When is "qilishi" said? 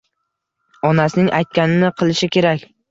2.03-2.35